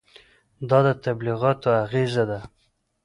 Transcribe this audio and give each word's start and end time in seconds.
دا 0.69 0.79
د 0.85 0.87
تبلیغاتو 1.05 1.69
اغېزه 1.83 2.23
ده. 2.29 2.39